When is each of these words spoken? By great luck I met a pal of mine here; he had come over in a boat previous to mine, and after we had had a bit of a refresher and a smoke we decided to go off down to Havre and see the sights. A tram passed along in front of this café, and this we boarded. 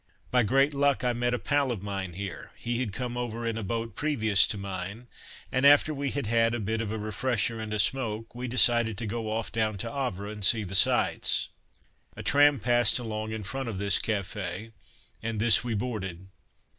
By 0.31 0.41
great 0.41 0.73
luck 0.73 1.03
I 1.03 1.13
met 1.13 1.35
a 1.35 1.37
pal 1.37 1.71
of 1.71 1.83
mine 1.83 2.13
here; 2.13 2.53
he 2.57 2.79
had 2.79 2.91
come 2.91 3.15
over 3.15 3.45
in 3.45 3.55
a 3.55 3.61
boat 3.61 3.93
previous 3.95 4.47
to 4.47 4.57
mine, 4.57 5.05
and 5.51 5.63
after 5.63 5.93
we 5.93 6.09
had 6.09 6.25
had 6.25 6.55
a 6.55 6.59
bit 6.59 6.81
of 6.81 6.91
a 6.91 6.97
refresher 6.97 7.59
and 7.59 7.71
a 7.71 7.77
smoke 7.77 8.33
we 8.33 8.47
decided 8.47 8.97
to 8.97 9.05
go 9.05 9.29
off 9.29 9.51
down 9.51 9.77
to 9.77 9.91
Havre 9.93 10.25
and 10.25 10.43
see 10.43 10.63
the 10.63 10.73
sights. 10.73 11.49
A 12.17 12.23
tram 12.23 12.59
passed 12.59 12.97
along 12.97 13.31
in 13.31 13.43
front 13.43 13.69
of 13.69 13.77
this 13.77 13.99
café, 13.99 14.71
and 15.21 15.39
this 15.39 15.63
we 15.63 15.75
boarded. 15.75 16.25